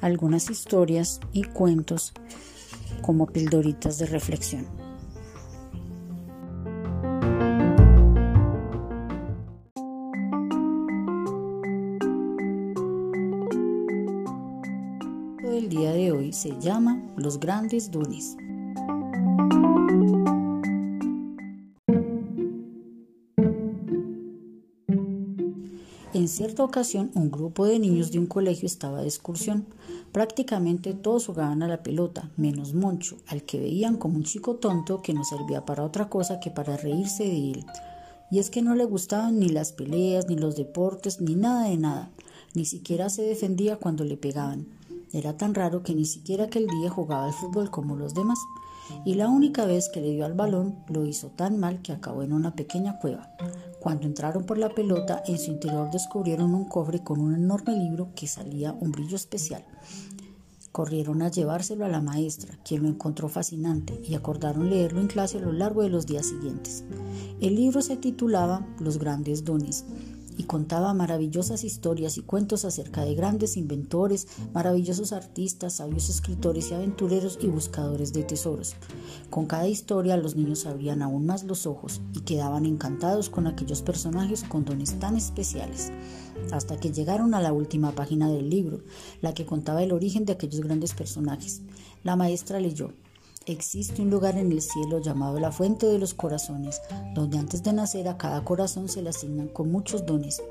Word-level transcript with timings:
algunas 0.00 0.50
historias 0.50 1.20
y 1.32 1.44
cuentos 1.44 2.12
como 3.02 3.26
pildoritas 3.26 3.98
de 3.98 4.06
reflexión. 4.06 4.66
El 15.44 15.68
día 15.68 15.92
de 15.92 16.12
hoy 16.12 16.32
se 16.32 16.58
llama 16.60 17.02
Los 17.16 17.40
grandes 17.40 17.90
dunes. 17.90 18.36
En 26.28 26.34
cierta 26.34 26.62
ocasión, 26.62 27.10
un 27.14 27.30
grupo 27.30 27.64
de 27.64 27.78
niños 27.78 28.12
de 28.12 28.18
un 28.18 28.26
colegio 28.26 28.66
estaba 28.66 29.00
de 29.00 29.06
excursión. 29.06 29.64
Prácticamente 30.12 30.92
todos 30.92 31.24
jugaban 31.24 31.62
a 31.62 31.68
la 31.68 31.82
pelota, 31.82 32.30
menos 32.36 32.74
Moncho, 32.74 33.16
al 33.28 33.44
que 33.44 33.58
veían 33.58 33.96
como 33.96 34.16
un 34.16 34.24
chico 34.24 34.56
tonto 34.56 35.00
que 35.00 35.14
no 35.14 35.24
servía 35.24 35.64
para 35.64 35.84
otra 35.84 36.10
cosa 36.10 36.38
que 36.38 36.50
para 36.50 36.76
reírse 36.76 37.24
de 37.24 37.52
él. 37.52 37.66
Y 38.30 38.40
es 38.40 38.50
que 38.50 38.60
no 38.60 38.74
le 38.74 38.84
gustaban 38.84 39.38
ni 39.38 39.48
las 39.48 39.72
peleas, 39.72 40.28
ni 40.28 40.36
los 40.36 40.54
deportes, 40.54 41.22
ni 41.22 41.34
nada 41.34 41.70
de 41.70 41.78
nada. 41.78 42.10
Ni 42.52 42.66
siquiera 42.66 43.08
se 43.08 43.22
defendía 43.22 43.78
cuando 43.78 44.04
le 44.04 44.18
pegaban. 44.18 44.66
Era 45.14 45.38
tan 45.38 45.54
raro 45.54 45.82
que 45.82 45.94
ni 45.94 46.04
siquiera 46.04 46.44
aquel 46.44 46.66
día 46.66 46.90
jugaba 46.90 47.24
al 47.24 47.32
fútbol 47.32 47.70
como 47.70 47.96
los 47.96 48.12
demás. 48.12 48.38
Y 49.04 49.14
la 49.14 49.28
única 49.28 49.64
vez 49.66 49.88
que 49.88 50.00
le 50.00 50.12
dio 50.12 50.24
al 50.24 50.34
balón 50.34 50.76
lo 50.88 51.04
hizo 51.04 51.28
tan 51.28 51.58
mal 51.58 51.82
que 51.82 51.92
acabó 51.92 52.22
en 52.22 52.32
una 52.32 52.54
pequeña 52.54 52.98
cueva. 52.98 53.34
Cuando 53.80 54.06
entraron 54.06 54.44
por 54.44 54.58
la 54.58 54.70
pelota, 54.70 55.22
en 55.26 55.38
su 55.38 55.50
interior 55.50 55.90
descubrieron 55.90 56.54
un 56.54 56.64
cofre 56.64 57.02
con 57.02 57.20
un 57.20 57.34
enorme 57.34 57.76
libro 57.76 58.10
que 58.14 58.26
salía 58.26 58.72
un 58.72 58.92
brillo 58.92 59.16
especial. 59.16 59.64
Corrieron 60.72 61.22
a 61.22 61.30
llevárselo 61.30 61.84
a 61.84 61.88
la 61.88 62.00
maestra, 62.00 62.58
quien 62.64 62.82
lo 62.82 62.88
encontró 62.88 63.28
fascinante, 63.28 64.00
y 64.04 64.14
acordaron 64.14 64.70
leerlo 64.70 65.00
en 65.00 65.08
clase 65.08 65.38
a 65.38 65.40
lo 65.40 65.52
largo 65.52 65.82
de 65.82 65.88
los 65.88 66.06
días 66.06 66.26
siguientes. 66.26 66.84
El 67.40 67.56
libro 67.56 67.80
se 67.82 67.96
titulaba 67.96 68.66
Los 68.78 68.98
grandes 68.98 69.44
dones 69.44 69.84
y 70.38 70.44
contaba 70.44 70.94
maravillosas 70.94 71.64
historias 71.64 72.16
y 72.16 72.22
cuentos 72.22 72.64
acerca 72.64 73.04
de 73.04 73.16
grandes 73.16 73.56
inventores, 73.56 74.28
maravillosos 74.54 75.12
artistas, 75.12 75.74
sabios 75.74 76.08
escritores 76.08 76.70
y 76.70 76.74
aventureros 76.74 77.38
y 77.42 77.48
buscadores 77.48 78.12
de 78.12 78.22
tesoros. 78.22 78.76
Con 79.28 79.46
cada 79.46 79.66
historia 79.66 80.16
los 80.16 80.36
niños 80.36 80.64
abrían 80.64 81.02
aún 81.02 81.26
más 81.26 81.42
los 81.42 81.66
ojos 81.66 82.00
y 82.14 82.20
quedaban 82.20 82.64
encantados 82.64 83.28
con 83.28 83.48
aquellos 83.48 83.82
personajes 83.82 84.44
con 84.44 84.64
dones 84.64 84.98
tan 85.00 85.16
especiales, 85.16 85.90
hasta 86.52 86.76
que 86.76 86.92
llegaron 86.92 87.34
a 87.34 87.42
la 87.42 87.52
última 87.52 87.92
página 87.92 88.30
del 88.30 88.48
libro, 88.48 88.80
la 89.20 89.34
que 89.34 89.44
contaba 89.44 89.82
el 89.82 89.92
origen 89.92 90.24
de 90.24 90.34
aquellos 90.34 90.60
grandes 90.60 90.94
personajes. 90.94 91.62
La 92.04 92.14
maestra 92.14 92.60
leyó 92.60 92.92
Existe 93.48 94.02
un 94.02 94.10
lugar 94.10 94.36
en 94.36 94.52
el 94.52 94.60
cielo 94.60 94.98
llamado 94.98 95.40
la 95.40 95.50
fuente 95.50 95.86
de 95.86 95.98
los 95.98 96.12
corazones, 96.12 96.82
donde 97.14 97.38
antes 97.38 97.62
de 97.62 97.72
nacer 97.72 98.06
a 98.06 98.18
cada 98.18 98.44
corazón 98.44 98.90
se 98.90 99.00
le 99.00 99.08
asignan 99.08 99.48
con 99.48 99.72
muchos 99.72 100.04
dones, 100.04 100.42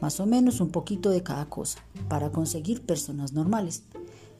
más 0.00 0.20
o 0.20 0.26
menos 0.26 0.60
un 0.60 0.70
poquito 0.70 1.10
de 1.10 1.24
cada 1.24 1.46
cosa, 1.46 1.80
para 2.08 2.30
conseguir 2.30 2.86
personas 2.86 3.32
normales. 3.32 3.82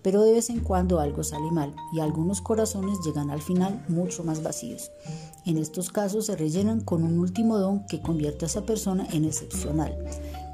Pero 0.00 0.22
de 0.22 0.30
vez 0.30 0.48
en 0.48 0.60
cuando 0.60 1.00
algo 1.00 1.24
sale 1.24 1.50
mal 1.50 1.74
y 1.92 1.98
algunos 1.98 2.41
corazones 2.41 3.00
llegan 3.04 3.30
al 3.30 3.42
final 3.42 3.84
mucho 3.88 4.22
más 4.22 4.44
vacíos. 4.44 4.92
En 5.44 5.58
estos 5.58 5.91
casos 5.91 6.26
se 6.26 6.36
rellenan 6.36 6.82
con 6.82 7.03
un 7.03 7.19
último 7.19 7.58
don 7.58 7.84
que 7.88 8.00
convierte 8.00 8.44
a 8.44 8.48
esa 8.48 8.64
persona 8.64 9.08
en 9.10 9.24
excepcional. 9.24 9.92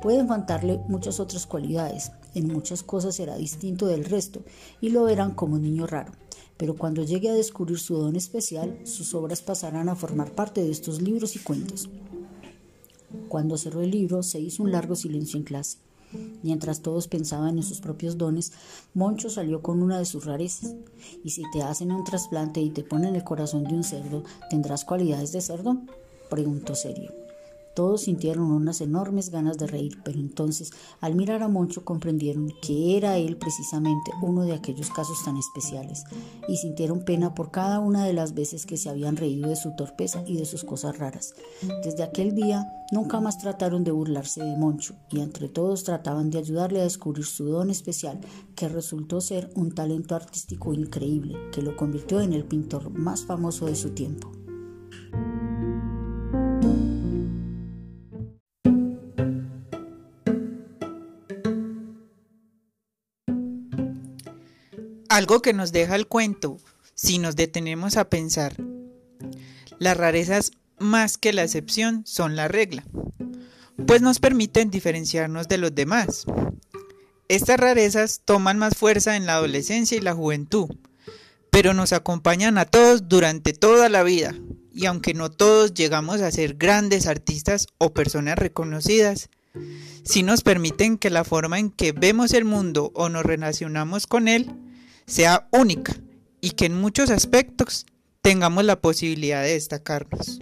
Pueden 0.01 0.29
faltarle 0.29 0.81
muchas 0.89 1.21
otras 1.21 1.45
cualidades, 1.45 2.11
en 2.35 2.51
muchas 2.51 2.83
cosas 2.83 3.17
será 3.17 3.37
distinto 3.37 3.87
del 3.87 4.07
resto 4.07 4.41
y 4.81 4.89
lo 4.89 5.05
verán 5.05 5.33
como 5.35 5.57
un 5.57 5.63
niño 5.63 5.87
raro 5.87 6.13
pero 6.61 6.77
cuando 6.77 7.03
llegue 7.03 7.31
a 7.31 7.35
descubrir 7.35 7.79
su 7.79 7.97
don 7.97 8.17
especial, 8.17 8.79
sus 8.85 9.15
obras 9.15 9.41
pasarán 9.41 9.89
a 9.89 9.97
formar 9.97 10.33
parte 10.33 10.63
de 10.63 10.71
estos 10.71 11.01
libros 11.01 11.35
y 11.35 11.39
cuentos. 11.39 11.89
Cuando 13.29 13.57
cerró 13.57 13.81
el 13.81 13.91
libro, 13.91 14.23
se 14.23 14.41
hizo 14.41 14.63
un 14.63 14.71
largo 14.71 14.95
silencio 14.95 15.39
en 15.39 15.45
clase. 15.45 15.79
Mientras 16.43 16.83
todos 16.83 17.09
pensaban 17.09 17.57
en 17.57 17.63
sus 17.63 17.81
propios 17.81 18.19
dones, 18.19 18.53
Moncho 18.93 19.31
salió 19.31 19.63
con 19.63 19.83
una 19.83 19.99
de 19.99 20.05
sus 20.05 20.27
rarezas. 20.27 20.75
¿Y 21.25 21.31
si 21.31 21.45
te 21.51 21.63
hacen 21.63 21.93
un 21.93 22.05
trasplante 22.05 22.61
y 22.61 22.69
te 22.69 22.85
ponen 22.85 23.17
el 23.17 23.25
corazón 23.25 23.65
de 23.65 23.77
un 23.77 23.83
cerdo, 23.83 24.23
tendrás 24.51 24.85
cualidades 24.85 25.33
de 25.33 25.41
cerdo? 25.41 25.79
preguntó 26.29 26.75
serio. 26.75 27.20
Todos 27.75 28.03
sintieron 28.03 28.51
unas 28.51 28.81
enormes 28.81 29.31
ganas 29.31 29.57
de 29.57 29.67
reír, 29.67 29.99
pero 30.05 30.19
entonces, 30.19 30.73
al 31.01 31.15
mirar 31.15 31.43
a 31.43 31.49
Moncho, 31.49 31.85
comprendieron 31.85 32.53
que 32.61 32.97
era 32.97 33.17
él 33.17 33.37
precisamente 33.37 34.11
uno 34.23 34.43
de 34.43 34.55
aquellos 34.55 34.91
casos 34.91 35.23
tan 35.25 35.37
especiales, 35.37 36.05
y 36.49 36.57
sintieron 36.57 37.05
pena 37.05 37.35
por 37.35 37.51
cada 37.51 37.79
una 37.79 38.05
de 38.05 38.13
las 38.13 38.35
veces 38.35 38.67
que 38.67 38.77
se 38.77 38.89
habían 38.89 39.17
reído 39.17 39.49
de 39.49 39.57
su 39.57 39.75
torpeza 39.77 40.25
y 40.27 40.37
de 40.37 40.47
sus 40.47 40.65
cosas 40.65 40.99
raras. 40.99 41.35
Desde 41.85 42.03
aquel 42.03 42.35
día, 42.35 42.67
nunca 42.91 43.21
más 43.21 43.39
trataron 43.39 43.85
de 43.85 43.93
burlarse 43.93 44.43
de 44.43 44.57
Moncho, 44.57 44.95
y 45.11 45.21
entre 45.21 45.49
todos 45.49 45.85
trataban 45.85 46.31
de 46.31 46.39
ayudarle 46.39 46.81
a 46.81 46.85
descubrir 46.85 47.25
su 47.25 47.45
don 47.45 47.71
especial, 47.71 48.21
que 48.57 48.69
resultó 48.69 49.21
ser 49.21 49.51
un 49.55 49.73
talento 49.73 50.15
artístico 50.15 50.75
increíble, 50.75 51.39
que 51.53 51.63
lo 51.63 51.77
convirtió 51.77 52.21
en 52.21 52.33
el 52.33 52.45
pintor 52.45 52.91
más 52.91 53.25
famoso 53.25 53.67
de 53.67 53.77
su 53.77 53.91
tiempo. 53.91 54.40
Algo 65.11 65.43
que 65.43 65.53
nos 65.53 65.73
deja 65.73 65.97
el 65.97 66.07
cuento, 66.07 66.59
si 66.95 67.19
nos 67.19 67.35
detenemos 67.35 67.97
a 67.97 68.09
pensar. 68.09 68.55
Las 69.81 69.97
rarezas 69.97 70.53
más 70.79 71.19
que 71.19 71.33
la 71.33 71.43
excepción 71.43 72.05
son 72.07 72.37
la 72.37 72.47
regla, 72.47 72.85
pues 73.89 74.03
nos 74.03 74.21
permiten 74.21 74.71
diferenciarnos 74.71 75.49
de 75.49 75.59
los 75.59 75.75
demás. 75.75 76.27
Estas 77.27 77.59
rarezas 77.59 78.21
toman 78.25 78.57
más 78.59 78.77
fuerza 78.77 79.17
en 79.17 79.27
la 79.27 79.35
adolescencia 79.35 79.99
y 79.99 80.01
la 80.01 80.15
juventud, 80.15 80.69
pero 81.51 81.75
nos 81.75 81.93
acompañan 81.93 82.57
a 82.57 82.65
todos 82.65 83.09
durante 83.09 83.53
toda 83.53 83.89
la 83.89 84.05
vida, 84.05 84.37
y 84.73 84.87
aunque 84.87 85.13
no 85.13 85.29
todos 85.29 85.75
llegamos 85.75 86.21
a 86.21 86.31
ser 86.31 86.55
grandes 86.55 87.09
artistas 87.09 87.67
o 87.79 87.93
personas 87.93 88.39
reconocidas, 88.39 89.29
sí 90.05 90.23
nos 90.23 90.43
permiten 90.43 90.99
que 90.99 91.11
la 91.11 91.25
forma 91.25 91.59
en 91.59 91.73
que 91.73 91.91
vemos 91.91 92.33
el 92.33 92.45
mundo 92.45 92.93
o 92.95 93.09
nos 93.09 93.27
relacionamos 93.27 94.07
con 94.07 94.29
él 94.29 94.55
sea 95.11 95.49
única 95.51 95.93
y 96.41 96.53
que 96.53 96.67
en 96.67 96.81
muchos 96.81 97.11
aspectos 97.11 97.85
tengamos 98.23 98.65
la 98.65 98.81
posibilidad 98.81 99.43
de 99.43 99.55
destacarnos. 99.55 100.39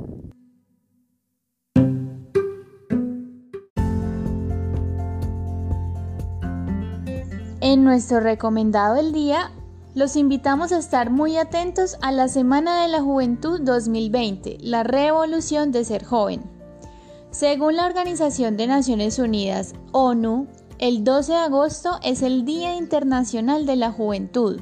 En 7.61 7.83
nuestro 7.83 8.21
recomendado 8.21 8.97
del 8.97 9.13
día, 9.13 9.53
los 9.95 10.17
invitamos 10.17 10.71
a 10.73 10.79
estar 10.79 11.11
muy 11.11 11.39
atentos 11.39 11.97
a 12.03 12.13
la 12.13 12.29
Semana 12.29 12.83
de 12.83 12.89
la 12.89 13.01
Juventud 13.01 13.61
2020, 13.63 14.59
la 14.61 14.83
revolución 14.85 15.73
de 15.73 15.85
ser 15.85 16.05
joven. 16.05 16.43
Según 17.31 17.77
la 17.77 17.87
Organización 17.87 18.57
de 18.59 18.67
Naciones 18.67 19.19
Unidas, 19.19 19.75
ONU, 19.93 20.47
el 20.79 21.03
12 21.03 21.33
de 21.33 21.39
agosto 21.39 21.99
es 22.05 22.23
el 22.23 22.45
Día 22.45 22.77
Internacional 22.77 23.67
de 23.67 23.75
la 23.75 23.91
Juventud. 23.91 24.61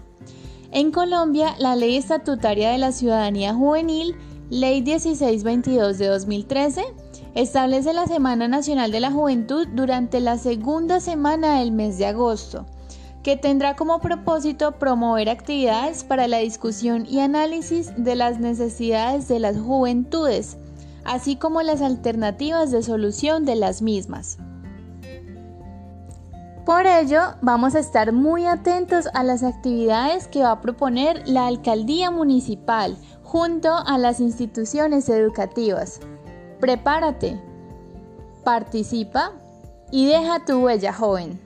En 0.73 0.91
Colombia, 0.91 1.55
la 1.59 1.77
Ley 1.77 1.97
Estatutaria 1.97 2.71
de 2.71 2.79
la 2.79 2.93
Ciudadanía 2.93 3.53
Juvenil, 3.55 4.17
Ley 4.49 4.81
1622 4.81 5.99
de 5.99 6.07
2013, 6.07 6.85
establece 7.35 7.93
la 7.93 8.07
Semana 8.07 8.49
Nacional 8.49 8.93
de 8.93 9.01
la 9.01 9.13
Juventud 9.13 9.69
durante 9.75 10.21
la 10.21 10.39
segunda 10.39 11.01
semana 11.01 11.59
del 11.59 11.73
mes 11.73 11.99
de 11.99 12.07
agosto, 12.07 12.65
que 13.23 13.37
tendrá 13.37 13.77
como 13.77 14.01
propósito 14.01 14.73
promover 14.79 15.29
actividades 15.29 16.03
para 16.03 16.29
la 16.29 16.39
discusión 16.39 17.05
y 17.07 17.21
análisis 17.21 17.93
de 17.97 18.15
las 18.15 18.41
necesidades 18.41 19.29
de 19.29 19.39
las 19.39 19.59
juventudes, 19.59 20.57
así 21.05 21.37
como 21.37 21.61
las 21.61 21.83
alternativas 21.83 22.71
de 22.71 22.83
solución 22.83 23.45
de 23.45 23.57
las 23.57 23.83
mismas. 23.83 24.39
Por 26.67 26.85
ello, 26.85 27.21
vamos 27.43 27.77
a 27.77 27.79
estar 27.79 28.13
muy 28.13 28.45
atentos 28.45 29.07
a 29.15 29.23
las 29.23 29.45
actividades 29.45 30.27
que 30.27 30.43
va 30.43 30.51
a 30.51 30.61
proponer 30.61 31.23
la 31.29 31.47
alcaldía 31.47 32.11
municipal 32.11 32.97
junto 33.23 33.73
a 33.73 33.97
las 33.99 34.19
instituciones 34.19 35.09
educativas. 35.09 36.01
Prepárate, 36.59 37.41
participa 38.43 39.31
y 39.93 40.07
deja 40.07 40.45
tu 40.45 40.59
huella 40.65 40.93
joven. 40.93 41.46